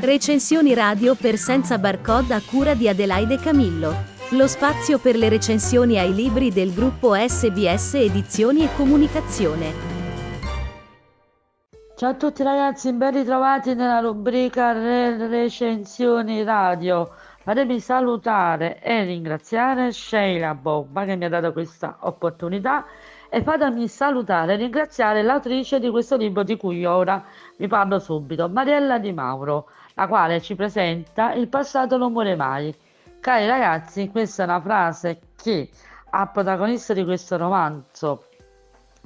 Recensioni 0.00 0.74
radio 0.74 1.16
per 1.16 1.36
senza 1.36 1.76
barcode 1.76 2.32
a 2.32 2.40
cura 2.40 2.74
di 2.74 2.88
Adelaide 2.88 3.36
Camillo. 3.40 3.92
Lo 4.30 4.46
spazio 4.46 5.00
per 5.00 5.16
le 5.16 5.28
recensioni 5.28 5.98
ai 5.98 6.14
libri 6.14 6.52
del 6.52 6.72
gruppo 6.72 7.14
SBS 7.14 7.94
Edizioni 7.94 8.62
e 8.62 8.68
Comunicazione. 8.76 9.72
Ciao 11.96 12.10
a 12.10 12.14
tutti 12.14 12.44
ragazzi, 12.44 12.92
ben 12.92 13.12
ritrovati 13.12 13.74
nella 13.74 13.98
rubrica 13.98 14.70
Re- 14.70 15.26
recensioni 15.26 16.44
radio. 16.44 17.10
Fatemi 17.42 17.80
salutare 17.80 18.80
e 18.80 19.02
ringraziare 19.02 19.90
Sheila 19.90 20.54
Bobba 20.54 21.06
che 21.06 21.16
mi 21.16 21.24
ha 21.24 21.28
dato 21.28 21.52
questa 21.52 21.96
opportunità 22.02 22.86
e 23.30 23.42
fatemi 23.42 23.88
salutare 23.88 24.54
e 24.54 24.56
ringraziare 24.56 25.22
l'autrice 25.22 25.78
di 25.78 25.90
questo 25.90 26.16
libro 26.16 26.42
di 26.42 26.56
cui 26.56 26.84
ora 26.84 27.24
vi 27.56 27.66
parlo 27.66 27.98
subito, 27.98 28.48
Mariella 28.48 28.98
Di 28.98 29.12
Mauro 29.12 29.68
la 29.98 30.06
quale 30.06 30.40
ci 30.40 30.54
presenta 30.54 31.32
il 31.32 31.48
passato 31.48 31.96
non 31.96 32.12
muore 32.12 32.36
mai. 32.36 32.72
Cari 33.20 33.46
ragazzi, 33.46 34.08
questa 34.10 34.44
è 34.44 34.46
una 34.46 34.60
frase 34.60 35.20
che 35.36 35.68
al 36.10 36.30
protagonista 36.30 36.94
di 36.94 37.04
questo 37.04 37.36
romanzo 37.36 38.28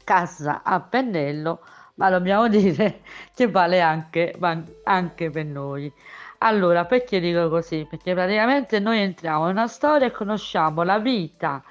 casa 0.04 0.60
a 0.62 0.80
pennello, 0.80 1.60
ma 1.94 2.10
dobbiamo 2.10 2.46
dire 2.48 3.00
che 3.34 3.48
vale 3.48 3.80
anche, 3.80 4.36
anche 4.84 5.30
per 5.30 5.46
noi. 5.46 5.90
Allora, 6.38 6.84
perché 6.84 7.20
dico 7.20 7.48
così? 7.48 7.86
Perché 7.88 8.12
praticamente 8.12 8.78
noi 8.78 9.00
entriamo 9.00 9.44
in 9.44 9.52
una 9.52 9.68
storia 9.68 10.08
e 10.08 10.10
conosciamo 10.10 10.82
la 10.82 10.98
vita, 10.98 11.62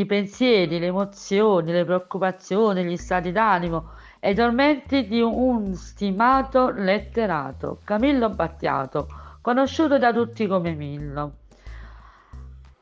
i 0.00 0.06
pensieri, 0.06 0.78
le 0.78 0.86
emozioni, 0.86 1.72
le 1.72 1.84
preoccupazioni, 1.84 2.84
gli 2.84 2.96
stati 2.96 3.32
d'animo, 3.32 3.90
e 4.20 4.30
i 4.30 4.34
tormenti 4.34 5.06
di 5.06 5.20
un 5.20 5.74
stimato 5.74 6.70
letterato, 6.70 7.80
Camillo 7.84 8.30
Battiato, 8.30 9.06
conosciuto 9.40 9.98
da 9.98 10.12
tutti 10.12 10.46
come 10.46 10.72
Millo. 10.72 11.32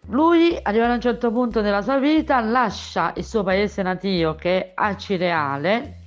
Lui, 0.09 0.56
arrivato 0.62 0.92
a 0.92 0.94
un 0.94 1.00
certo 1.00 1.33
punto 1.33 1.61
della 1.61 1.83
sua 1.83 1.98
vita, 1.98 2.41
lascia 2.41 3.12
il 3.17 3.25
suo 3.25 3.42
paese 3.42 3.83
natio 3.83 4.34
che 4.37 4.59
è 4.59 4.72
Acireale, 4.75 6.05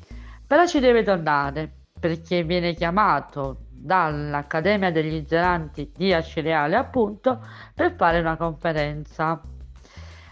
però 0.47 0.65
ci 0.65 0.79
deve 0.79 1.03
tornare 1.03 1.69
perché 1.99 2.43
viene 2.43 2.73
chiamato 2.73 3.65
dall'Accademia 3.69 4.91
degli 4.91 5.25
Zeranti 5.27 5.91
di 5.95 6.13
Acireale 6.13 6.75
appunto 6.75 7.45
per 7.73 7.93
fare 7.95 8.19
una 8.19 8.37
conferenza. 8.37 9.41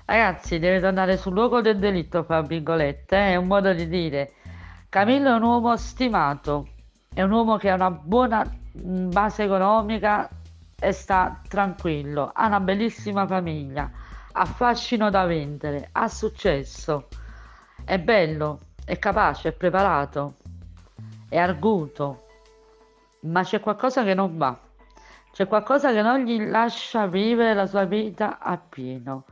Ragazzi, 0.10 0.58
deve 0.58 0.80
tornare 0.80 1.18
sul 1.18 1.34
luogo 1.34 1.60
del 1.60 1.80
delitto, 1.80 2.24
fra 2.24 2.40
virgolette, 2.42 3.32
è 3.32 3.36
un 3.36 3.46
modo 3.46 3.74
di 3.74 3.90
dire. 3.90 4.36
Camillo 4.88 5.32
è 5.32 5.34
un 5.34 5.44
uomo 5.44 5.76
stimato, 5.76 6.66
è 7.14 7.22
un 7.24 7.32
uomo 7.32 7.58
che 7.58 7.70
ha 7.70 7.76
una 7.76 7.92
buona 7.92 8.42
mm, 8.42 9.10
base 9.12 9.44
economica 9.44 10.30
e 10.80 10.94
sta 10.94 11.42
tranquillo, 11.46 12.32
ha 12.34 12.48
una 12.48 12.62
bellissima 12.62 13.28
famiglia, 13.28 13.92
ha 14.32 14.46
fascino 14.46 15.10
da 15.10 15.26
vendere, 15.26 15.90
ha 15.92 16.08
successo, 16.08 17.10
è 17.84 18.00
bello, 18.00 18.60
è 18.86 18.98
capace, 19.00 19.50
è 19.50 19.52
preparato, 19.52 20.36
è 21.28 21.38
arguto, 21.38 22.28
ma 23.24 23.44
c'è 23.44 23.60
qualcosa 23.60 24.06
che 24.06 24.14
non 24.14 24.38
va, 24.38 24.58
c'è 25.34 25.48
qualcosa 25.48 25.92
che 25.92 26.02
non 26.02 26.20
gli 26.20 26.48
lascia 26.48 27.08
vivere 27.08 27.54
la 27.54 27.66
sua 27.66 27.84
vita 27.84 28.40
appieno 28.40 29.26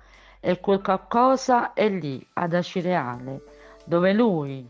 e 0.47 0.59
quel 0.59 0.79
qualcosa 0.79 1.73
è 1.73 1.89
lì, 1.89 2.23
ad 2.33 2.53
Acireale, 2.53 3.41
dove 3.83 4.13
lui 4.13 4.63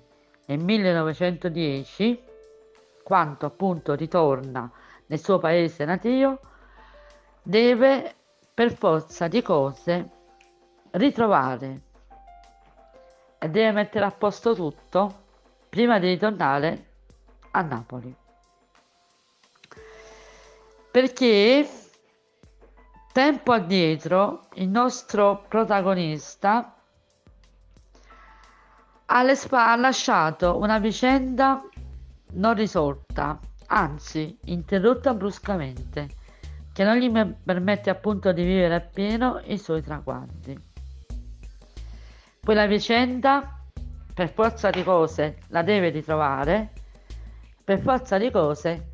nel 0.46 0.64
1910, 0.64 2.24
quando 3.04 3.46
appunto 3.46 3.94
ritorna 3.94 4.72
nel 5.08 5.20
suo 5.20 5.38
paese 5.38 5.84
natio, 5.84 6.40
deve 7.44 8.16
per 8.54 8.72
forza 8.72 9.28
di 9.28 9.42
cose 9.42 10.10
ritrovare 10.92 11.82
e 13.38 13.50
deve 13.50 13.72
mettere 13.74 14.06
a 14.06 14.12
posto 14.12 14.56
tutto 14.56 15.24
prima 15.68 16.00
di 16.00 16.08
ritornare 16.08 16.86
a 17.52 17.62
Napoli. 17.64 18.16
Perché 20.90 21.68
tempo 23.16 23.54
addietro 23.54 24.50
il 24.56 24.68
nostro 24.68 25.46
protagonista 25.48 26.76
spa 29.36 29.72
ha 29.72 29.76
lasciato 29.78 30.58
una 30.58 30.80
vicenda 30.80 31.64
non 32.34 32.56
risolta, 32.56 33.40
anzi 33.68 34.38
interrotta 34.48 35.14
bruscamente, 35.14 36.10
che 36.74 36.84
non 36.84 36.98
gli 36.98 37.10
permette 37.10 37.90
appunto 37.90 38.34
di 38.34 38.44
vivere 38.44 38.76
appieno 38.76 39.40
i 39.46 39.58
suoi 39.58 39.82
traguardi. 39.82 40.60
Quella 42.44 42.66
vicenda, 42.66 43.62
per 44.14 44.30
forza 44.30 44.70
di 44.72 44.84
cose, 44.84 45.38
la 45.48 45.62
deve 45.62 45.88
ritrovare, 45.88 46.74
per 47.64 47.80
forza 47.80 48.18
di 48.18 48.30
cose, 48.30 48.90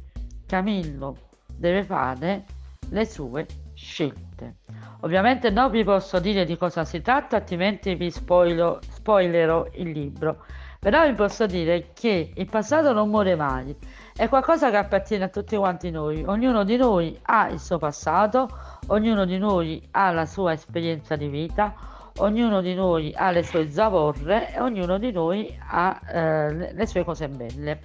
Camillo 0.46 1.30
deve 1.48 1.84
fare 1.84 2.46
le 2.90 3.06
sue 3.08 3.48
scelte. 3.82 4.58
Ovviamente 5.02 5.50
non 5.50 5.72
vi 5.72 5.84
posso 5.84 6.20
dire 6.20 6.46
di 6.46 6.56
cosa 6.56 6.86
si 6.86 7.02
tratta, 7.02 7.38
altrimenti 7.38 7.96
vi 7.96 8.12
spoilo, 8.12 8.80
spoilerò 8.82 9.68
il 9.74 9.90
libro. 9.90 10.46
Però 10.80 11.06
vi 11.08 11.14
posso 11.14 11.46
dire 11.46 11.90
che 11.94 12.32
il 12.34 12.50
passato 12.50 12.94
non 12.94 13.10
muore 13.10 13.36
mai, 13.36 13.76
è 14.16 14.28
qualcosa 14.30 14.70
che 14.70 14.78
appartiene 14.78 15.26
a 15.26 15.30
tutti 15.30 15.56
quanti 15.56 15.92
noi. 15.92 16.24
Ognuno 16.26 16.64
di 16.64 16.78
noi 16.78 17.18
ha 17.24 17.50
il 17.50 17.60
suo 17.60 17.78
passato, 17.78 18.48
ognuno 18.88 19.26
di 19.26 19.38
noi 19.38 19.88
ha 19.92 20.12
la 20.12 20.26
sua 20.26 20.54
esperienza 20.54 21.16
di 21.16 21.28
vita, 21.28 21.74
ognuno 22.18 22.62
di 22.62 22.74
noi 22.74 23.14
ha 23.16 23.32
le 23.32 23.44
sue 23.44 23.70
zavorre 23.70 24.54
e 24.54 24.60
ognuno 24.60 24.98
di 24.98 25.12
noi 25.12 25.56
ha 25.70 26.00
eh, 26.08 26.74
le 26.74 26.86
sue 26.88 27.04
cose 27.04 27.28
belle. 27.28 27.82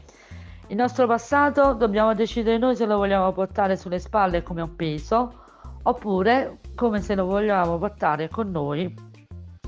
Il 0.68 0.76
nostro 0.76 1.06
passato 1.06 1.74
dobbiamo 1.74 2.14
decidere 2.14 2.58
noi 2.58 2.76
se 2.76 2.86
lo 2.86 2.96
vogliamo 2.96 3.30
portare 3.32 3.76
sulle 3.76 3.98
spalle 3.98 4.42
come 4.42 4.62
un 4.62 4.74
peso 4.74 5.44
oppure 5.86 6.58
come 6.74 7.00
se 7.00 7.14
lo 7.14 7.24
vogliamo 7.24 7.78
portare 7.78 8.28
con 8.28 8.50
noi 8.50 8.92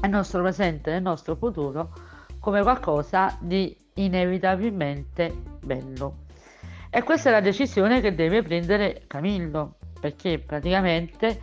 nel 0.01 0.11
nostro 0.11 0.43
presente, 0.43 0.91
nel 0.91 1.03
nostro 1.03 1.37
futuro, 1.37 1.93
come 2.41 2.63
qualcosa 2.63 3.37
di 3.41 3.77
inevitabilmente 3.95 5.35
bello. 5.65 6.27
E 6.91 7.03
questa 7.03 7.29
è 7.29 7.33
la 7.33 7.41
decisione 7.41 8.01
che 8.01 8.15
deve 8.15 8.43
prendere 8.43 9.03
Camillo, 9.07 9.77
perché 10.01 10.39
praticamente 10.39 11.41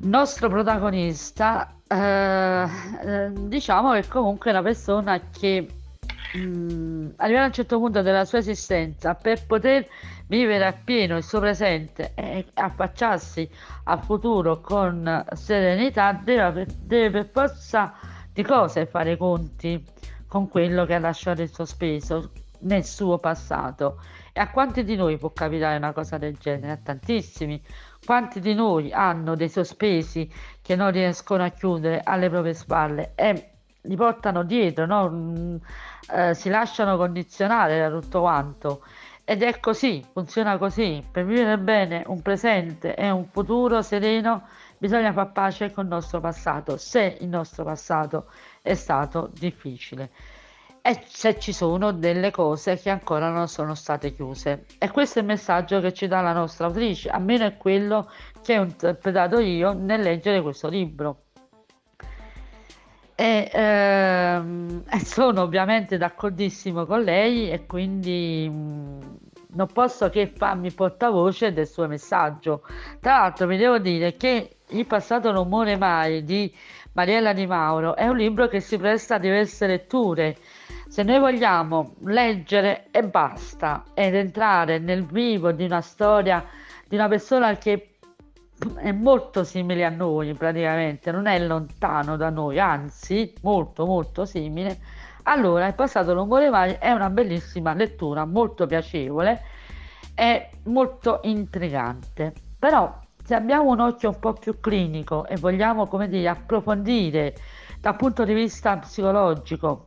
il 0.00 0.08
nostro 0.08 0.48
protagonista, 0.48 1.76
eh, 1.86 2.66
eh 3.04 3.32
diciamo 3.32 3.92
che 3.92 4.06
comunque 4.06 4.50
è 4.50 4.54
una 4.54 4.62
persona 4.62 5.20
che 5.30 5.77
mh, 6.34 6.38
mm, 6.38 7.08
arrivare 7.16 7.44
a 7.44 7.46
un 7.48 7.52
certo 7.52 7.78
punto 7.78 8.02
della 8.02 8.24
sua 8.24 8.38
esistenza 8.38 9.14
per 9.14 9.46
poter 9.46 9.86
vivere 10.26 10.66
appieno 10.66 11.16
il 11.16 11.22
suo 11.22 11.40
presente 11.40 12.12
e 12.14 12.46
affacciarsi 12.54 13.48
al 13.84 14.02
futuro 14.02 14.60
con 14.60 15.24
serenità 15.32 16.12
deve, 16.12 16.66
deve 16.80 17.24
per 17.24 17.30
forza 17.32 17.94
di 18.32 18.42
cose 18.42 18.86
fare 18.86 19.16
conti 19.16 19.84
con 20.26 20.48
quello 20.48 20.84
che 20.84 20.94
ha 20.94 20.98
lasciato 20.98 21.42
il 21.42 21.52
sospeso 21.52 22.30
nel 22.60 22.84
suo 22.84 23.18
passato 23.18 24.00
e 24.38 24.40
a 24.40 24.50
quanti 24.50 24.84
di 24.84 24.94
noi 24.94 25.18
può 25.18 25.32
capitare 25.32 25.76
una 25.78 25.92
cosa 25.92 26.16
del 26.16 26.36
genere? 26.36 26.70
A 26.70 26.76
tantissimi. 26.76 27.60
Quanti 28.04 28.38
di 28.38 28.54
noi 28.54 28.92
hanno 28.92 29.34
dei 29.34 29.48
sospesi 29.48 30.30
che 30.62 30.76
non 30.76 30.92
riescono 30.92 31.42
a 31.42 31.48
chiudere 31.48 32.00
alle 32.04 32.30
proprie 32.30 32.54
spalle 32.54 33.12
e 33.16 33.57
li 33.88 33.96
portano 33.96 34.44
dietro, 34.44 34.86
no? 34.86 35.10
Mm, 35.10 35.56
eh, 36.12 36.34
si 36.34 36.48
lasciano 36.48 36.96
condizionare 36.96 37.80
da 37.80 37.90
tutto 37.90 38.20
quanto. 38.20 38.82
Ed 39.24 39.42
è 39.42 39.58
così, 39.60 40.04
funziona 40.12 40.56
così. 40.58 41.04
Per 41.10 41.24
vivere 41.24 41.58
bene 41.58 42.04
un 42.06 42.22
presente 42.22 42.94
e 42.94 43.10
un 43.10 43.26
futuro 43.26 43.82
sereno 43.82 44.44
bisogna 44.78 45.12
far 45.12 45.32
pace 45.32 45.72
con 45.72 45.84
il 45.84 45.90
nostro 45.90 46.20
passato, 46.20 46.76
se 46.76 47.18
il 47.20 47.28
nostro 47.28 47.64
passato 47.64 48.26
è 48.62 48.74
stato 48.74 49.30
difficile 49.32 50.10
e 50.88 51.02
se 51.06 51.38
ci 51.38 51.52
sono 51.52 51.92
delle 51.92 52.30
cose 52.30 52.78
che 52.78 52.88
ancora 52.88 53.28
non 53.28 53.48
sono 53.48 53.74
state 53.74 54.14
chiuse. 54.14 54.64
E 54.78 54.90
questo 54.90 55.18
è 55.18 55.22
il 55.22 55.28
messaggio 55.28 55.80
che 55.80 55.92
ci 55.92 56.06
dà 56.06 56.22
la 56.22 56.32
nostra 56.32 56.66
autrice, 56.66 57.10
almeno 57.10 57.44
è 57.44 57.58
quello 57.58 58.10
che 58.42 58.58
ho 58.58 58.62
interpretato 58.62 59.38
io 59.38 59.74
nel 59.74 60.00
leggere 60.00 60.40
questo 60.40 60.68
libro 60.68 61.24
e, 63.20 63.50
ehm, 63.52 64.84
sono 65.02 65.42
ovviamente 65.42 65.96
d'accordissimo 65.96 66.86
con 66.86 67.02
lei 67.02 67.50
e 67.50 67.66
quindi 67.66 68.48
mh, 68.48 68.54
mm, 68.54 69.00
non 69.54 69.66
posso 69.72 70.08
che 70.08 70.32
farmi 70.36 70.70
portavoce 70.70 71.52
del 71.52 71.66
suo 71.66 71.88
messaggio. 71.88 72.62
Tra 73.00 73.18
l'altro 73.18 73.48
vi 73.48 73.56
devo 73.56 73.78
dire 73.78 74.16
che 74.16 74.52
Il 74.70 74.86
passato 74.86 75.32
non 75.32 75.48
muore 75.48 75.76
mai 75.78 76.22
di 76.24 76.54
Mariella 76.92 77.32
Di 77.32 77.46
Mauro 77.46 77.96
è 77.96 78.06
un 78.06 78.18
libro 78.18 78.48
che 78.48 78.60
si 78.60 78.76
presta 78.76 79.14
a 79.14 79.18
diverse 79.18 79.66
letture, 79.66 80.36
Se 80.88 81.02
noi 81.02 81.18
vogliamo 81.18 81.94
leggere 82.04 82.86
e 82.92 83.02
basta 83.02 83.84
ed 83.94 84.14
entrare 84.14 84.78
nel 84.78 85.04
vivo 85.04 85.50
di 85.52 85.64
una 85.64 85.80
storia 85.80 86.44
di 86.86 86.94
una 86.94 87.08
persona 87.08 87.56
che 87.56 87.97
è 88.76 88.92
molto 88.92 89.44
simile 89.44 89.84
a 89.84 89.90
noi 89.90 90.34
praticamente, 90.34 91.10
non 91.10 91.26
è 91.26 91.38
lontano 91.38 92.16
da 92.16 92.30
noi, 92.30 92.58
anzi 92.58 93.32
molto 93.42 93.86
molto 93.86 94.24
simile, 94.24 94.78
allora 95.24 95.66
il 95.66 95.74
passato 95.74 96.14
l'umore 96.14 96.50
mai 96.50 96.76
è 96.78 96.90
una 96.90 97.10
bellissima 97.10 97.74
lettura, 97.74 98.24
molto 98.24 98.66
piacevole 98.66 99.42
e 100.14 100.50
molto 100.64 101.20
intrigante. 101.22 102.32
Però 102.58 102.98
se 103.22 103.34
abbiamo 103.34 103.70
un 103.70 103.80
occhio 103.80 104.08
un 104.08 104.18
po' 104.18 104.32
più 104.32 104.58
clinico 104.58 105.26
e 105.26 105.36
vogliamo, 105.36 105.86
come 105.86 106.08
dire, 106.08 106.28
approfondire 106.28 107.34
dal 107.80 107.94
punto 107.94 108.24
di 108.24 108.32
vista 108.32 108.78
psicologico, 108.78 109.84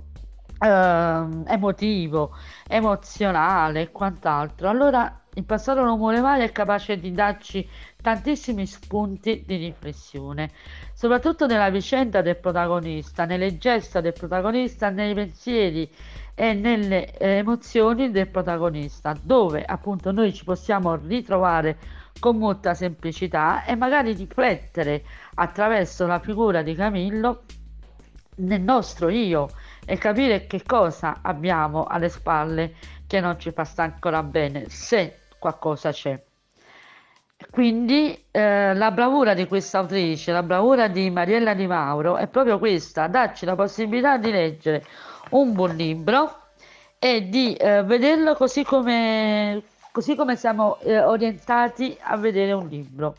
eh, 0.59 1.27
emotivo, 1.47 2.35
emozionale 2.67 3.81
e 3.81 3.91
quant'altro, 3.91 4.69
allora 4.69 5.21
il 5.33 5.43
passato 5.43 5.83
non 5.83 5.97
muore 5.97 6.21
mai 6.21 6.41
è 6.41 6.51
capace 6.51 6.97
di 6.97 7.11
darci 7.11 7.67
tantissimi 8.01 8.65
spunti 8.65 9.43
di 9.45 9.55
riflessione, 9.55 10.51
soprattutto 10.93 11.45
nella 11.45 11.69
vicenda 11.69 12.21
del 12.21 12.37
protagonista, 12.37 13.25
nelle 13.25 13.57
gesta 13.57 14.01
del 14.01 14.13
protagonista, 14.13 14.89
nei 14.89 15.13
pensieri 15.13 15.89
e 16.35 16.53
nelle 16.53 17.17
eh, 17.17 17.37
emozioni 17.37 18.11
del 18.11 18.27
protagonista, 18.27 19.15
dove 19.21 19.63
appunto 19.63 20.11
noi 20.11 20.33
ci 20.33 20.43
possiamo 20.43 20.95
ritrovare 20.95 21.77
con 22.19 22.37
molta 22.37 22.73
semplicità 22.73 23.63
e 23.63 23.75
magari 23.75 24.13
riflettere 24.13 25.03
attraverso 25.35 26.05
la 26.05 26.19
figura 26.19 26.61
di 26.61 26.75
Camillo 26.75 27.43
nel 28.37 28.61
nostro 28.61 29.09
io 29.09 29.49
e 29.85 29.97
capire 29.97 30.47
che 30.47 30.63
cosa 30.63 31.19
abbiamo 31.21 31.85
alle 31.85 32.09
spalle 32.09 32.73
che 33.07 33.19
non 33.19 33.39
ci 33.39 33.51
fa 33.51 33.63
stare 33.63 33.93
ancora 33.93 34.23
bene, 34.23 34.69
se 34.69 35.19
qualcosa 35.37 35.91
c'è. 35.91 36.30
Quindi 37.49 38.25
eh, 38.31 38.73
la 38.73 38.91
bravura 38.91 39.33
di 39.33 39.47
questa 39.47 39.79
autrice, 39.79 40.31
la 40.31 40.43
bravura 40.43 40.87
di 40.87 41.09
Mariella 41.09 41.53
Di 41.53 41.67
Mauro 41.67 42.17
è 42.17 42.27
proprio 42.27 42.59
questa, 42.59 43.07
darci 43.07 43.45
la 43.45 43.55
possibilità 43.55 44.17
di 44.17 44.31
leggere 44.31 44.85
un 45.31 45.53
buon 45.53 45.75
libro 45.75 46.39
e 46.99 47.27
di 47.29 47.53
eh, 47.55 47.83
vederlo 47.83 48.35
così 48.35 48.63
come, 48.63 49.63
così 49.91 50.15
come 50.15 50.35
siamo 50.35 50.77
eh, 50.79 50.99
orientati 51.01 51.97
a 52.01 52.15
vedere 52.17 52.53
un 52.53 52.67
libro. 52.67 53.15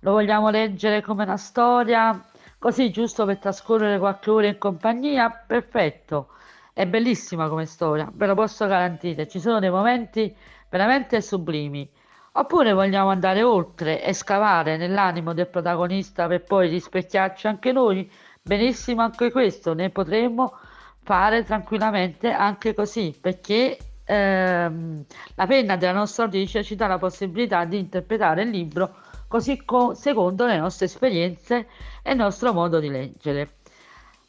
Lo 0.00 0.12
vogliamo 0.12 0.50
leggere 0.50 1.00
come 1.00 1.24
una 1.24 1.36
storia, 1.36 2.20
così 2.58 2.90
giusto 2.90 3.24
per 3.24 3.38
trascorrere 3.38 3.98
qualche 3.98 4.30
ora 4.30 4.46
in 4.48 4.58
compagnia? 4.58 5.30
Perfetto, 5.30 6.28
è 6.72 6.86
bellissima 6.86 7.48
come 7.48 7.66
storia, 7.66 8.08
ve 8.12 8.26
lo 8.26 8.34
posso 8.34 8.66
garantire. 8.66 9.28
Ci 9.28 9.40
sono 9.40 9.60
dei 9.60 9.70
momenti 9.70 10.34
veramente 10.68 11.20
sublimi. 11.20 11.88
Oppure 12.34 12.72
vogliamo 12.72 13.10
andare 13.10 13.42
oltre 13.42 14.02
e 14.02 14.14
scavare 14.14 14.78
nell'animo 14.78 15.34
del 15.34 15.48
protagonista 15.48 16.26
per 16.26 16.42
poi 16.42 16.68
rispecchiarci 16.68 17.46
anche 17.46 17.72
noi? 17.72 18.10
Benissimo 18.40 19.02
anche 19.02 19.30
questo, 19.30 19.74
ne 19.74 19.90
potremmo 19.90 20.56
fare 21.02 21.44
tranquillamente 21.44 22.30
anche 22.30 22.72
così, 22.72 23.14
perché 23.20 23.76
ehm, 24.04 25.04
la 25.34 25.46
penna 25.46 25.76
della 25.76 25.92
nostra 25.92 26.24
autrice 26.24 26.64
ci 26.64 26.74
dà 26.74 26.86
la 26.86 26.98
possibilità 26.98 27.64
di 27.66 27.78
interpretare 27.78 28.42
il 28.42 28.50
libro 28.50 28.94
così 29.28 29.62
co- 29.64 29.94
secondo 29.94 30.46
le 30.46 30.56
nostre 30.58 30.86
esperienze 30.86 31.68
e 32.02 32.12
il 32.12 32.16
nostro 32.16 32.52
modo 32.54 32.80
di 32.80 32.88
leggere. 32.88 33.56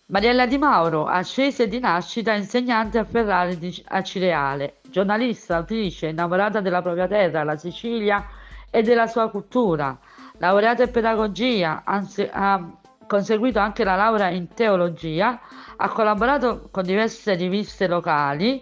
Mariella 0.08 0.46
Di 0.46 0.58
Mauro, 0.58 1.06
ascese 1.06 1.70
di 1.70 1.80
nascita 1.80 2.34
insegnante 2.34 2.98
a 2.98 3.06
Ferrari 3.06 3.58
di 3.58 3.84
Acireale, 3.88 4.82
giornalista, 4.90 5.56
autrice, 5.56 6.08
innamorata 6.08 6.60
della 6.60 6.82
propria 6.82 7.08
terra, 7.08 7.44
la 7.44 7.56
Sicilia 7.56 8.28
e 8.70 8.82
della 8.82 9.08
sua 9.08 9.30
cultura, 9.30 9.98
laureata 10.40 10.84
in 10.84 10.92
pedagogia, 10.92 11.84
anzi, 11.86 12.30
ha 12.30 12.70
conseguito 13.08 13.60
anche 13.60 13.86
la 13.86 13.96
laurea 13.96 14.28
in 14.28 14.50
teologia, 14.54 15.40
ha 15.78 15.90
collaborato 15.90 16.68
con 16.70 16.84
diverse 16.84 17.36
riviste 17.36 17.88
locali 17.88 18.62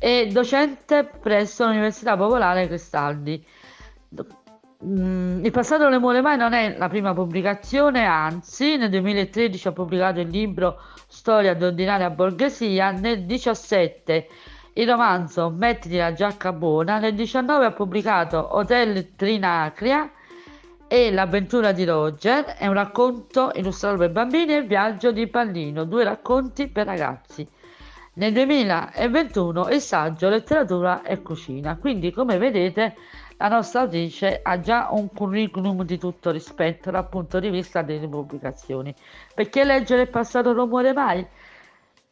e 0.00 0.26
docente 0.32 1.04
presso 1.04 1.64
l'Università 1.64 2.16
Popolare 2.16 2.66
Cristaldi. 2.66 3.46
Mm, 4.84 5.44
il 5.44 5.50
passato 5.52 5.84
non 5.84 5.92
le 5.92 5.98
muore 5.98 6.20
mai 6.20 6.36
non 6.36 6.54
è 6.54 6.76
la 6.76 6.88
prima 6.88 7.14
pubblicazione, 7.14 8.04
anzi 8.04 8.76
nel 8.76 8.90
2013 8.90 9.68
ha 9.68 9.72
pubblicato 9.72 10.18
il 10.18 10.28
libro 10.28 10.80
Storia 11.06 11.54
d'ordinaria 11.54 12.10
borghesia, 12.10 12.90
nel 12.90 13.24
2017 13.24 14.28
il 14.74 14.88
romanzo 14.88 15.50
Mettiti 15.50 15.96
la 15.98 16.12
giacca 16.12 16.52
buona, 16.52 16.94
nel 16.94 17.14
2019 17.14 17.64
ha 17.64 17.70
pubblicato 17.70 18.56
Hotel 18.56 19.14
Trinacria 19.14 20.10
e 20.88 21.12
L'avventura 21.12 21.70
di 21.70 21.84
Roger, 21.84 22.44
è 22.44 22.66
un 22.66 22.74
racconto 22.74 23.52
illustrato 23.54 23.98
per 23.98 24.10
bambini 24.10 24.54
e 24.54 24.56
il 24.58 24.66
viaggio 24.66 25.12
di 25.12 25.28
Pallino, 25.28 25.84
due 25.84 26.02
racconti 26.02 26.66
per 26.66 26.86
ragazzi. 26.86 27.46
Nel 28.14 28.32
2021 28.32 29.68
il 29.68 29.80
saggio 29.80 30.28
Letteratura 30.28 31.02
e 31.02 31.22
Cucina, 31.22 31.76
quindi 31.76 32.10
come 32.10 32.36
vedete 32.36 32.94
la 33.42 33.48
nostra 33.48 33.80
autrice 33.80 34.38
ha 34.40 34.60
già 34.60 34.88
un 34.92 35.08
curriculum 35.12 35.82
di 35.82 35.98
tutto 35.98 36.30
rispetto 36.30 36.92
dal 36.92 37.08
punto 37.08 37.40
di 37.40 37.50
vista 37.50 37.82
delle 37.82 38.06
pubblicazioni. 38.06 38.94
Perché 39.34 39.64
leggere 39.64 40.02
il 40.02 40.10
passato 40.10 40.52
non 40.52 40.68
muore 40.68 40.92
mai? 40.92 41.26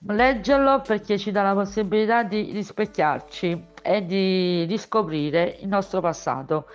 Leggerlo 0.09 0.81
perché 0.81 1.19
ci 1.19 1.31
dà 1.31 1.43
la 1.43 1.55
possibilità 1.55 2.25
di 2.25 2.51
rispecchiarci 2.51 3.67
e 3.81 4.05
di 4.05 4.65
riscoprire 4.65 5.59
il 5.61 5.69
nostro 5.69 6.01
passato. 6.01 6.67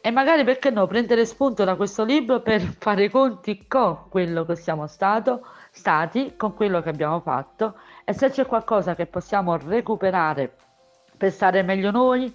E 0.00 0.12
magari 0.12 0.44
perché 0.44 0.70
no, 0.70 0.86
prendere 0.86 1.26
spunto 1.26 1.64
da 1.64 1.74
questo 1.74 2.04
libro 2.04 2.40
per 2.42 2.60
fare 2.78 3.10
conti 3.10 3.66
con 3.66 4.04
quello 4.08 4.44
che 4.44 4.54
siamo 4.54 4.86
stato, 4.86 5.44
stati, 5.72 6.34
con 6.36 6.54
quello 6.54 6.80
che 6.80 6.90
abbiamo 6.90 7.18
fatto 7.18 7.74
e 8.04 8.12
se 8.12 8.30
c'è 8.30 8.46
qualcosa 8.46 8.94
che 8.94 9.06
possiamo 9.06 9.56
recuperare 9.56 10.54
per 11.16 11.32
stare 11.32 11.62
meglio 11.62 11.90
noi, 11.90 12.32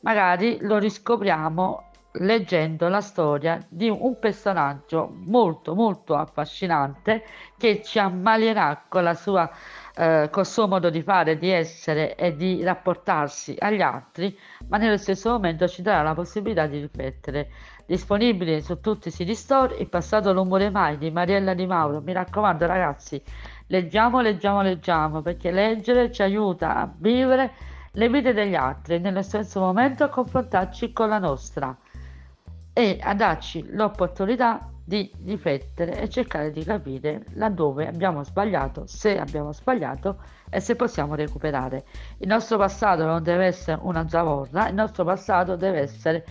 magari 0.00 0.58
lo 0.60 0.78
riscopriamo 0.78 1.84
leggendo 2.18 2.88
la 2.88 3.00
storia 3.00 3.62
di 3.68 3.90
un 3.90 4.18
personaggio 4.18 5.12
molto 5.26 5.74
molto 5.74 6.14
affascinante 6.14 7.24
che 7.58 7.82
ci 7.82 7.98
ammalierà 7.98 8.84
con 8.88 9.02
la 9.02 9.14
sua 9.14 9.50
eh, 9.98 10.28
col 10.30 10.44
suo 10.44 10.68
modo 10.68 10.90
di 10.90 11.02
fare, 11.02 11.38
di 11.38 11.48
essere 11.48 12.16
e 12.16 12.36
di 12.36 12.62
rapportarsi 12.62 13.56
agli 13.58 13.80
altri, 13.80 14.36
ma 14.68 14.76
nello 14.76 14.98
stesso 14.98 15.30
momento 15.30 15.66
ci 15.66 15.80
darà 15.80 16.02
la 16.02 16.14
possibilità 16.14 16.66
di 16.66 16.80
riflettere. 16.80 17.48
Disponibile 17.86 18.60
su 18.60 18.78
tutti 18.80 19.08
i 19.08 19.10
siti 19.10 19.34
store, 19.34 19.76
Il 19.76 19.88
passato 19.88 20.34
non 20.34 20.48
muore 20.48 20.68
mai 20.68 20.98
di 20.98 21.10
Mariella 21.10 21.54
Di 21.54 21.66
Mauro. 21.66 22.02
Mi 22.02 22.12
raccomando 22.12 22.66
ragazzi, 22.66 23.22
leggiamo, 23.68 24.20
leggiamo, 24.20 24.60
leggiamo, 24.60 25.22
perché 25.22 25.50
leggere 25.50 26.12
ci 26.12 26.20
aiuta 26.20 26.76
a 26.76 26.92
vivere 26.94 27.52
le 27.96 28.08
vite 28.10 28.34
degli 28.34 28.54
altri 28.54 28.96
e 28.96 28.98
nello 28.98 29.22
stesso 29.22 29.58
momento 29.60 30.04
a 30.04 30.08
confrontarci 30.08 30.92
con 30.92 31.08
la 31.08 31.18
nostra 31.18 31.74
e 32.72 32.98
a 33.00 33.14
darci 33.14 33.68
l'opportunità 33.70 34.70
di 34.84 35.10
riflettere 35.24 36.00
e 36.00 36.08
cercare 36.10 36.52
di 36.52 36.62
capire 36.62 37.24
laddove 37.32 37.88
abbiamo 37.88 38.22
sbagliato, 38.22 38.86
se 38.86 39.18
abbiamo 39.18 39.52
sbagliato 39.52 40.18
e 40.50 40.60
se 40.60 40.76
possiamo 40.76 41.14
recuperare. 41.14 41.84
Il 42.18 42.28
nostro 42.28 42.58
passato 42.58 43.04
non 43.06 43.22
deve 43.22 43.46
essere 43.46 43.80
una 43.82 44.06
zavorra, 44.08 44.68
il 44.68 44.74
nostro 44.74 45.04
passato 45.04 45.56
deve 45.56 45.80
essere 45.80 46.24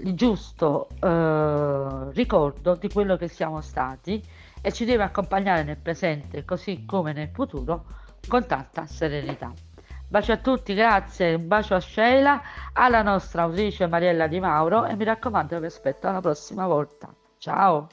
il 0.00 0.14
giusto 0.14 0.88
eh, 1.00 2.12
ricordo 2.12 2.74
di 2.74 2.88
quello 2.88 3.16
che 3.16 3.28
siamo 3.28 3.62
stati 3.62 4.22
e 4.60 4.72
ci 4.72 4.84
deve 4.84 5.04
accompagnare 5.04 5.64
nel 5.64 5.78
presente 5.78 6.44
così 6.44 6.84
come 6.84 7.14
nel 7.14 7.30
futuro 7.32 7.84
con 8.28 8.46
tanta 8.46 8.86
serenità. 8.86 9.71
Bacio 10.12 10.32
a 10.32 10.36
tutti, 10.36 10.74
grazie, 10.74 11.32
un 11.32 11.48
bacio 11.48 11.74
a 11.74 11.80
Sheila, 11.80 12.42
alla 12.74 13.00
nostra 13.00 13.44
autrice 13.44 13.86
Mariella 13.86 14.26
Di 14.26 14.40
Mauro 14.40 14.84
e 14.84 14.94
mi 14.94 15.04
raccomando 15.04 15.58
vi 15.58 15.64
aspetto 15.64 16.06
alla 16.06 16.20
prossima 16.20 16.66
volta. 16.66 17.08
Ciao! 17.38 17.88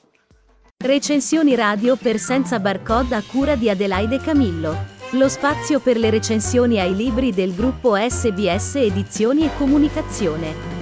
Recensioni 0.84 1.56
radio 1.56 1.96
per 1.96 2.18
senza 2.18 2.60
barcode 2.60 3.16
a 3.16 3.24
cura 3.24 3.56
di 3.56 3.70
Adelaide 3.70 4.20
Camillo. 4.20 4.76
Lo 5.12 5.30
spazio 5.30 5.80
per 5.80 5.96
le 5.96 6.10
recensioni 6.10 6.78
ai 6.78 6.94
libri 6.94 7.32
del 7.32 7.56
gruppo 7.56 7.96
SBS 7.96 8.76
Edizioni 8.76 9.46
e 9.46 9.56
Comunicazione. 9.56 10.79